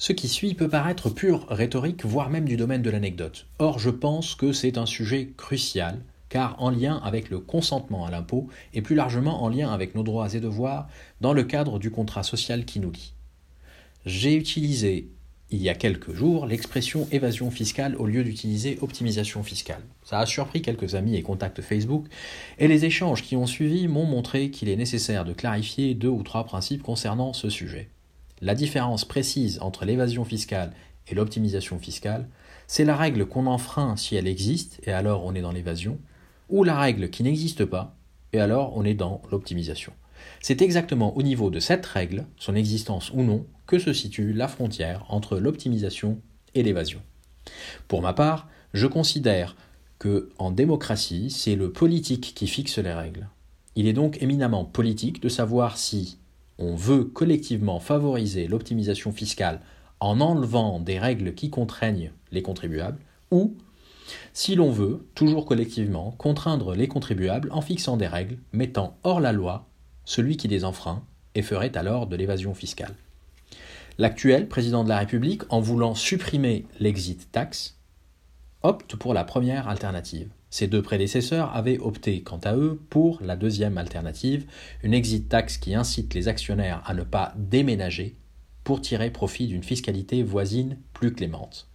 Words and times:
Ce 0.00 0.12
qui 0.12 0.28
suit 0.28 0.54
peut 0.54 0.68
paraître 0.68 1.10
pure 1.10 1.44
rhétorique, 1.48 2.04
voire 2.04 2.30
même 2.30 2.44
du 2.44 2.56
domaine 2.56 2.82
de 2.82 2.90
l'anecdote. 2.90 3.48
Or, 3.58 3.80
je 3.80 3.90
pense 3.90 4.36
que 4.36 4.52
c'est 4.52 4.78
un 4.78 4.86
sujet 4.86 5.32
crucial, 5.36 5.98
car 6.28 6.54
en 6.62 6.70
lien 6.70 7.00
avec 7.02 7.30
le 7.30 7.40
consentement 7.40 8.06
à 8.06 8.10
l'impôt, 8.12 8.46
et 8.72 8.80
plus 8.80 8.94
largement 8.94 9.42
en 9.42 9.48
lien 9.48 9.72
avec 9.72 9.96
nos 9.96 10.04
droits 10.04 10.34
et 10.34 10.40
devoirs, 10.40 10.88
dans 11.20 11.32
le 11.32 11.42
cadre 11.42 11.80
du 11.80 11.90
contrat 11.90 12.22
social 12.22 12.64
qui 12.64 12.78
nous 12.78 12.92
lie. 12.92 13.12
J'ai 14.06 14.36
utilisé 14.36 15.08
il 15.50 15.62
y 15.62 15.68
a 15.68 15.74
quelques 15.74 16.12
jours 16.12 16.46
l'expression 16.46 17.08
évasion 17.10 17.50
fiscale 17.50 17.96
au 17.96 18.06
lieu 18.06 18.22
d'utiliser 18.22 18.78
optimisation 18.82 19.42
fiscale. 19.42 19.82
Ça 20.04 20.20
a 20.20 20.26
surpris 20.26 20.62
quelques 20.62 20.94
amis 20.94 21.16
et 21.16 21.22
contacts 21.22 21.60
Facebook, 21.60 22.06
et 22.60 22.68
les 22.68 22.84
échanges 22.84 23.24
qui 23.24 23.34
ont 23.34 23.46
suivi 23.46 23.88
m'ont 23.88 24.06
montré 24.06 24.50
qu'il 24.50 24.68
est 24.68 24.76
nécessaire 24.76 25.24
de 25.24 25.32
clarifier 25.32 25.94
deux 25.94 26.06
ou 26.06 26.22
trois 26.22 26.44
principes 26.44 26.84
concernant 26.84 27.32
ce 27.32 27.50
sujet. 27.50 27.88
La 28.40 28.54
différence 28.54 29.04
précise 29.04 29.58
entre 29.60 29.84
l'évasion 29.84 30.24
fiscale 30.24 30.72
et 31.08 31.14
l'optimisation 31.14 31.78
fiscale, 31.78 32.28
c'est 32.66 32.84
la 32.84 32.96
règle 32.96 33.26
qu'on 33.26 33.46
enfreint 33.46 33.96
si 33.96 34.16
elle 34.16 34.28
existe, 34.28 34.80
et 34.84 34.92
alors 34.92 35.24
on 35.24 35.34
est 35.34 35.40
dans 35.40 35.52
l'évasion, 35.52 35.98
ou 36.48 36.64
la 36.64 36.78
règle 36.78 37.10
qui 37.10 37.22
n'existe 37.22 37.64
pas, 37.64 37.96
et 38.32 38.40
alors 38.40 38.76
on 38.76 38.84
est 38.84 38.94
dans 38.94 39.22
l'optimisation. 39.30 39.92
C'est 40.40 40.62
exactement 40.62 41.16
au 41.16 41.22
niveau 41.22 41.50
de 41.50 41.60
cette 41.60 41.86
règle, 41.86 42.26
son 42.36 42.54
existence 42.54 43.10
ou 43.12 43.22
non, 43.22 43.46
que 43.66 43.78
se 43.78 43.92
situe 43.92 44.32
la 44.32 44.48
frontière 44.48 45.04
entre 45.08 45.38
l'optimisation 45.38 46.20
et 46.54 46.62
l'évasion. 46.62 47.00
Pour 47.86 48.02
ma 48.02 48.12
part, 48.12 48.48
je 48.72 48.86
considère 48.86 49.56
que 49.98 50.30
en 50.38 50.50
démocratie, 50.50 51.30
c'est 51.30 51.56
le 51.56 51.72
politique 51.72 52.34
qui 52.34 52.46
fixe 52.46 52.78
les 52.78 52.92
règles. 52.92 53.28
Il 53.74 53.86
est 53.86 53.92
donc 53.92 54.22
éminemment 54.22 54.64
politique 54.64 55.20
de 55.20 55.28
savoir 55.28 55.78
si 55.78 56.18
on 56.58 56.74
veut 56.74 57.04
collectivement 57.04 57.80
favoriser 57.80 58.48
l'optimisation 58.48 59.12
fiscale 59.12 59.60
en 60.00 60.20
enlevant 60.20 60.80
des 60.80 60.98
règles 60.98 61.34
qui 61.34 61.50
contraignent 61.50 62.12
les 62.30 62.42
contribuables, 62.42 63.00
ou 63.30 63.56
si 64.32 64.54
l'on 64.54 64.70
veut, 64.70 65.06
toujours 65.14 65.44
collectivement, 65.44 66.12
contraindre 66.12 66.74
les 66.74 66.88
contribuables 66.88 67.50
en 67.52 67.60
fixant 67.60 67.96
des 67.96 68.06
règles 68.06 68.38
mettant 68.52 68.96
hors 69.02 69.20
la 69.20 69.32
loi 69.32 69.68
celui 70.04 70.38
qui 70.38 70.48
les 70.48 70.64
enfreint 70.64 71.04
et 71.34 71.42
ferait 71.42 71.76
alors 71.76 72.06
de 72.06 72.16
l'évasion 72.16 72.54
fiscale. 72.54 72.94
L'actuel 73.98 74.48
président 74.48 74.84
de 74.84 74.88
la 74.88 74.98
République, 74.98 75.42
en 75.50 75.60
voulant 75.60 75.94
supprimer 75.94 76.64
l'exit 76.80 77.30
tax, 77.30 77.77
opte 78.62 78.96
pour 78.96 79.14
la 79.14 79.24
première 79.24 79.68
alternative. 79.68 80.30
Ses 80.50 80.66
deux 80.66 80.82
prédécesseurs 80.82 81.54
avaient 81.54 81.78
opté, 81.78 82.22
quant 82.22 82.38
à 82.38 82.56
eux, 82.56 82.80
pour 82.90 83.20
la 83.22 83.36
deuxième 83.36 83.78
alternative, 83.78 84.46
une 84.82 84.94
exit 84.94 85.28
tax 85.28 85.58
qui 85.58 85.74
incite 85.74 86.14
les 86.14 86.28
actionnaires 86.28 86.82
à 86.86 86.94
ne 86.94 87.02
pas 87.02 87.34
déménager 87.36 88.16
pour 88.64 88.80
tirer 88.80 89.10
profit 89.10 89.46
d'une 89.46 89.62
fiscalité 89.62 90.22
voisine 90.22 90.78
plus 90.92 91.12
clémente. 91.12 91.68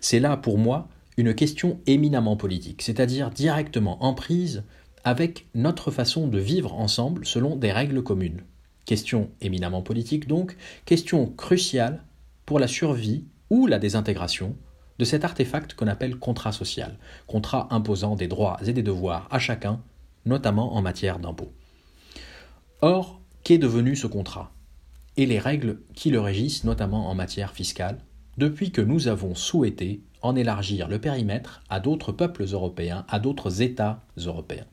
C'est 0.00 0.20
là, 0.20 0.36
pour 0.36 0.58
moi, 0.58 0.88
une 1.16 1.34
question 1.34 1.80
éminemment 1.86 2.36
politique, 2.36 2.82
c'est-à-dire 2.82 3.30
directement 3.30 4.02
en 4.04 4.14
prise 4.14 4.64
avec 5.04 5.46
notre 5.54 5.90
façon 5.90 6.28
de 6.28 6.38
vivre 6.38 6.74
ensemble 6.74 7.26
selon 7.26 7.56
des 7.56 7.72
règles 7.72 8.02
communes. 8.02 8.42
Question 8.84 9.30
éminemment 9.40 9.82
politique 9.82 10.26
donc, 10.26 10.56
question 10.84 11.26
cruciale 11.26 12.04
pour 12.46 12.58
la 12.58 12.68
survie 12.68 13.24
ou 13.50 13.66
la 13.66 13.78
désintégration 13.78 14.56
de 15.00 15.04
cet 15.06 15.24
artefact 15.24 15.72
qu'on 15.72 15.86
appelle 15.86 16.16
contrat 16.18 16.52
social, 16.52 16.98
contrat 17.26 17.68
imposant 17.70 18.16
des 18.16 18.28
droits 18.28 18.58
et 18.66 18.74
des 18.74 18.82
devoirs 18.82 19.26
à 19.30 19.38
chacun, 19.38 19.80
notamment 20.26 20.74
en 20.76 20.82
matière 20.82 21.18
d'impôt. 21.18 21.50
Or, 22.82 23.18
qu'est 23.42 23.56
devenu 23.56 23.96
ce 23.96 24.06
contrat? 24.06 24.52
Et 25.16 25.24
les 25.24 25.38
règles 25.38 25.80
qui 25.94 26.10
le 26.10 26.20
régissent, 26.20 26.64
notamment 26.64 27.08
en 27.08 27.14
matière 27.14 27.54
fiscale, 27.54 27.96
depuis 28.36 28.72
que 28.72 28.82
nous 28.82 29.08
avons 29.08 29.34
souhaité 29.34 30.02
en 30.20 30.36
élargir 30.36 30.86
le 30.86 30.98
périmètre 30.98 31.62
à 31.70 31.80
d'autres 31.80 32.12
peuples 32.12 32.44
européens, 32.52 33.06
à 33.08 33.20
d'autres 33.20 33.62
États 33.62 34.02
européens. 34.18 34.66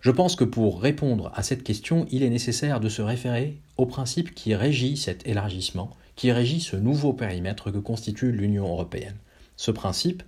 Je 0.00 0.10
pense 0.10 0.34
que 0.34 0.44
pour 0.44 0.82
répondre 0.82 1.30
à 1.36 1.44
cette 1.44 1.62
question, 1.62 2.06
il 2.10 2.24
est 2.24 2.30
nécessaire 2.30 2.80
de 2.80 2.88
se 2.88 3.02
référer 3.02 3.56
au 3.76 3.86
principe 3.86 4.34
qui 4.34 4.56
régit 4.56 4.96
cet 4.96 5.28
élargissement, 5.28 5.90
qui 6.16 6.32
régit 6.32 6.60
ce 6.60 6.74
nouveau 6.74 7.12
périmètre 7.12 7.70
que 7.70 7.78
constitue 7.78 8.32
l'Union 8.32 8.66
européenne. 8.66 9.14
Ce 9.58 9.72
principe 9.72 10.22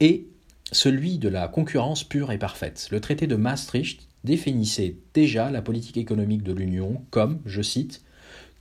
est 0.00 0.24
celui 0.72 1.18
de 1.18 1.28
la 1.28 1.48
concurrence 1.48 2.02
pure 2.02 2.32
et 2.32 2.38
parfaite. 2.38 2.88
Le 2.90 3.00
traité 3.00 3.26
de 3.26 3.36
Maastricht 3.36 4.08
définissait 4.24 4.96
déjà 5.12 5.50
la 5.50 5.60
politique 5.60 5.98
économique 5.98 6.42
de 6.42 6.54
l'Union 6.54 7.04
comme, 7.10 7.40
je 7.44 7.60
cite, 7.60 8.02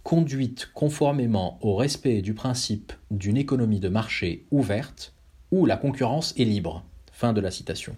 conduite 0.04 0.70
conformément 0.74 1.58
au 1.62 1.76
respect 1.76 2.22
du 2.22 2.34
principe 2.34 2.92
d'une 3.12 3.38
économie 3.38 3.80
de 3.80 3.88
marché 3.88 4.46
ouverte 4.52 5.14
où 5.52 5.66
la 5.66 5.78
concurrence 5.78 6.34
est 6.38 6.44
libre. 6.44 6.84
Fin 7.14 7.32
de 7.32 7.40
la 7.40 7.50
citation. 7.50 7.96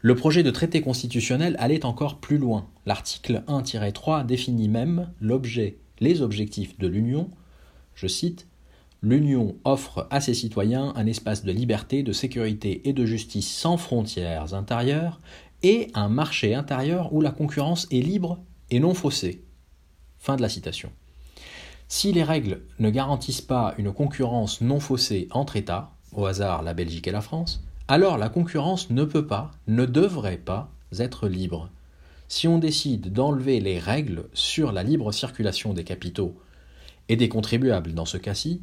Le 0.00 0.16
projet 0.16 0.42
de 0.42 0.50
traité 0.50 0.80
constitutionnel 0.80 1.54
allait 1.60 1.84
encore 1.84 2.18
plus 2.18 2.38
loin. 2.38 2.66
L'article 2.84 3.44
1-3 3.46 4.26
définit 4.26 4.68
même 4.68 5.12
l'objet, 5.20 5.76
les 6.00 6.20
objectifs 6.20 6.76
de 6.78 6.88
l'Union, 6.88 7.30
je 7.94 8.08
cite, 8.08 8.48
L'Union 9.02 9.56
offre 9.64 10.06
à 10.10 10.20
ses 10.20 10.34
citoyens 10.34 10.92
un 10.94 11.06
espace 11.06 11.42
de 11.42 11.52
liberté, 11.52 12.02
de 12.02 12.12
sécurité 12.12 12.86
et 12.88 12.92
de 12.92 13.06
justice 13.06 13.50
sans 13.50 13.78
frontières 13.78 14.52
intérieures 14.52 15.20
et 15.62 15.88
un 15.94 16.08
marché 16.08 16.54
intérieur 16.54 17.12
où 17.12 17.22
la 17.22 17.30
concurrence 17.30 17.86
est 17.90 18.02
libre 18.02 18.38
et 18.70 18.78
non 18.78 18.92
faussée. 18.92 19.42
Fin 20.18 20.36
de 20.36 20.42
la 20.42 20.50
citation. 20.50 20.92
Si 21.88 22.12
les 22.12 22.22
règles 22.22 22.60
ne 22.78 22.90
garantissent 22.90 23.40
pas 23.40 23.74
une 23.78 23.92
concurrence 23.92 24.60
non 24.60 24.80
faussée 24.80 25.28
entre 25.30 25.56
États, 25.56 25.92
au 26.12 26.26
hasard 26.26 26.62
la 26.62 26.74
Belgique 26.74 27.08
et 27.08 27.12
la 27.12 27.22
France, 27.22 27.64
alors 27.88 28.18
la 28.18 28.28
concurrence 28.28 28.90
ne 28.90 29.04
peut 29.04 29.26
pas, 29.26 29.50
ne 29.66 29.86
devrait 29.86 30.36
pas 30.36 30.70
être 30.98 31.26
libre. 31.26 31.70
Si 32.28 32.46
on 32.46 32.58
décide 32.58 33.12
d'enlever 33.12 33.60
les 33.60 33.78
règles 33.78 34.28
sur 34.34 34.72
la 34.72 34.82
libre 34.82 35.10
circulation 35.10 35.72
des 35.72 35.84
capitaux 35.84 36.36
et 37.10 37.16
des 37.16 37.28
contribuables 37.28 37.92
dans 37.92 38.06
ce 38.06 38.16
cas-ci, 38.16 38.62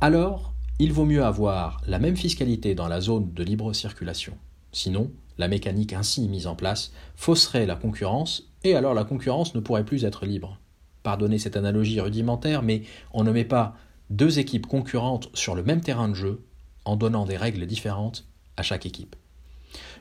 alors 0.00 0.54
il 0.78 0.92
vaut 0.92 1.04
mieux 1.04 1.24
avoir 1.24 1.82
la 1.88 1.98
même 1.98 2.16
fiscalité 2.16 2.76
dans 2.76 2.86
la 2.86 3.00
zone 3.00 3.32
de 3.34 3.42
libre 3.42 3.72
circulation. 3.72 4.34
Sinon, 4.70 5.10
la 5.36 5.48
mécanique 5.48 5.92
ainsi 5.92 6.28
mise 6.28 6.46
en 6.46 6.54
place 6.54 6.92
fausserait 7.16 7.66
la 7.66 7.74
concurrence, 7.74 8.44
et 8.62 8.76
alors 8.76 8.94
la 8.94 9.02
concurrence 9.02 9.56
ne 9.56 9.60
pourrait 9.60 9.84
plus 9.84 10.04
être 10.04 10.26
libre. 10.26 10.60
Pardonnez 11.02 11.38
cette 11.38 11.56
analogie 11.56 12.00
rudimentaire, 12.00 12.62
mais 12.62 12.82
on 13.12 13.24
ne 13.24 13.32
met 13.32 13.44
pas 13.44 13.74
deux 14.10 14.38
équipes 14.38 14.68
concurrentes 14.68 15.28
sur 15.34 15.56
le 15.56 15.64
même 15.64 15.80
terrain 15.80 16.08
de 16.08 16.14
jeu 16.14 16.44
en 16.84 16.94
donnant 16.94 17.26
des 17.26 17.36
règles 17.36 17.66
différentes 17.66 18.28
à 18.56 18.62
chaque 18.62 18.86
équipe. 18.86 19.16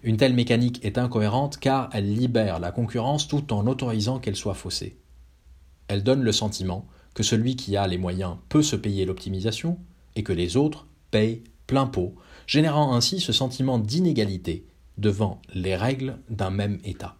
Une 0.04 0.18
telle 0.18 0.36
mécanique 0.36 0.86
est 0.86 1.00
incohérente 1.00 1.58
car 1.58 1.90
elle 1.94 2.14
libère 2.14 2.60
la 2.60 2.72
concurrence 2.72 3.28
tout 3.28 3.52
en 3.52 3.66
autorisant 3.66 4.20
qu'elle 4.20 4.36
soit 4.36 4.54
faussée. 4.54 5.00
Elle 5.88 6.04
donne 6.04 6.22
le 6.22 6.32
sentiment 6.32 6.86
que 7.14 7.24
celui 7.24 7.56
qui 7.56 7.76
a 7.78 7.88
les 7.88 7.98
moyens 7.98 8.38
peut 8.50 8.64
se 8.64 8.76
payer 8.76 9.06
l'optimisation 9.06 9.78
et 10.16 10.24
que 10.24 10.34
les 10.34 10.58
autres 10.58 10.88
payent 11.12 11.44
plein 11.68 11.88
pot, 11.88 12.16
générant 12.48 12.94
ainsi 12.94 13.20
ce 13.20 13.34
sentiment 13.34 13.80
d'inégalité 13.80 14.66
devant 14.98 15.42
les 15.54 15.76
règles 15.76 16.18
d'un 16.30 16.50
même 16.50 16.80
État. 16.84 17.16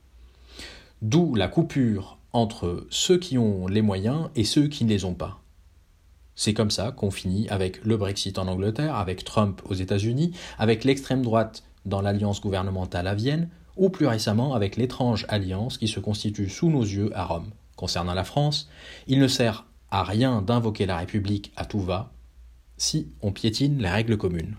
D'où 1.02 1.36
la 1.36 1.48
coupure 1.48 2.18
entre 2.34 2.86
ceux 2.90 3.18
qui 3.18 3.38
ont 3.38 3.68
les 3.68 3.82
moyens 3.82 4.30
et 4.36 4.44
ceux 4.44 4.68
qui 4.68 4.86
ne 4.86 4.90
les 4.90 5.06
ont 5.06 5.14
pas. 5.14 5.42
C'est 6.36 6.54
comme 6.54 6.72
ça 6.72 6.92
qu'on 6.92 7.12
finit 7.12 7.50
avec 7.50 7.84
le 7.84 7.98
Brexit 7.98 8.38
en 8.40 8.48
Angleterre, 8.48 8.96
avec 8.96 9.24
Trump 9.24 9.62
aux 9.66 9.74
États-Unis, 9.74 10.32
avec 10.58 10.84
l'extrême 10.84 11.24
droite 11.24 11.64
dans 11.86 12.02
l'alliance 12.02 12.42
gouvernementale 12.42 13.08
à 13.08 13.16
Vienne, 13.16 13.50
ou 13.78 13.90
plus 13.90 14.08
récemment 14.08 14.54
avec 14.54 14.76
l'étrange 14.76 15.26
alliance 15.30 15.78
qui 15.78 15.88
se 15.88 16.00
constitue 16.00 16.50
sous 16.50 16.70
nos 16.70 16.84
yeux 16.84 17.12
à 17.16 17.26
Rome. 17.26 17.50
Concernant 17.76 18.14
la 18.14 18.24
France, 18.24 18.70
il 19.08 19.20
ne 19.20 19.28
sert 19.28 19.66
à 19.92 20.04
rien 20.04 20.42
d'invoquer 20.42 20.86
la 20.86 20.98
République 20.98 21.52
à 21.56 21.66
tout 21.66 21.82
va 21.82 22.12
si 22.78 23.10
on 23.22 23.32
piétine 23.32 23.80
les 23.80 23.90
règles 23.90 24.18
communes. 24.18 24.56